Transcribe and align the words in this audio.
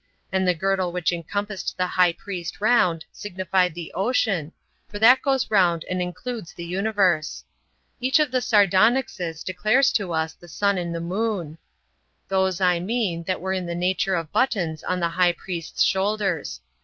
And 0.31 0.47
the 0.47 0.55
girdle 0.55 0.91
which 0.91 1.13
encompassed 1.13 1.77
the 1.77 1.85
high 1.85 2.13
priest 2.13 2.59
round, 2.59 3.05
signified 3.11 3.75
the 3.75 3.93
ocean, 3.93 4.51
for 4.89 4.97
that 4.97 5.21
goes 5.21 5.51
round 5.51 5.83
about 5.83 5.91
and 5.91 6.01
includes 6.01 6.53
the 6.53 6.65
universe. 6.65 7.43
Each 7.99 8.17
of 8.17 8.31
the 8.31 8.41
sardonyxes 8.41 9.43
declares 9.43 9.91
to 9.91 10.11
us 10.11 10.33
the 10.33 10.47
sun 10.47 10.79
and 10.79 10.95
the 10.95 11.01
moon; 11.01 11.59
those, 12.29 12.59
I 12.59 12.79
mean, 12.79 13.25
that 13.25 13.41
were 13.41 13.53
in 13.53 13.67
the 13.67 13.75
nature 13.75 14.15
of 14.15 14.31
buttons 14.31 14.83
on 14.83 14.99
the 14.99 15.09
high 15.09 15.33
priest's 15.33 15.83
shoulders. 15.83 16.61